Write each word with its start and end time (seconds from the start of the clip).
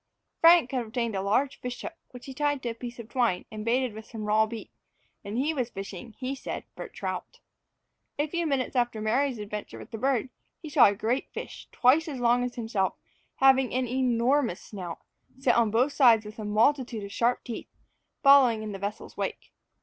Frank 0.39 0.71
had 0.71 0.83
obtained 0.83 1.15
a 1.15 1.21
large 1.21 1.59
fish 1.61 1.79
hook, 1.81 1.93
which 2.09 2.25
he 2.25 2.33
tied 2.33 2.63
to 2.63 2.69
a 2.69 2.73
piece 2.73 2.97
of 2.97 3.07
twine, 3.07 3.45
and 3.51 3.63
baited 3.63 3.93
with 3.93 4.07
some 4.07 4.23
raw 4.25 4.47
beef; 4.47 4.71
and 5.23 5.37
he 5.37 5.53
was 5.53 5.69
fishing, 5.69 6.15
he 6.17 6.33
said, 6.33 6.63
for 6.75 6.87
trout. 6.87 7.39
A 8.17 8.25
few 8.25 8.47
minutes 8.47 8.75
after 8.75 8.99
Mary's 8.99 9.37
adventure 9.37 9.77
with 9.77 9.91
the 9.91 9.99
bird, 9.99 10.29
he 10.59 10.69
saw 10.69 10.87
a 10.87 10.95
great 10.95 11.29
fish, 11.29 11.67
twice 11.71 12.07
as 12.07 12.19
long 12.19 12.43
as 12.43 12.55
himself, 12.55 12.95
having 13.35 13.71
an 13.75 13.87
enormous 13.87 14.59
snout, 14.59 14.97
set 15.37 15.55
on 15.55 15.69
both 15.69 15.93
sides 15.93 16.25
with 16.25 16.39
a 16.39 16.45
multitude 16.45 17.03
of 17.03 17.11
sharp 17.11 17.43
teeth, 17.43 17.67
following 18.23 18.63
in 18.63 18.71
the 18.71 18.79
vessel's 18.79 19.15
wake. 19.15 19.51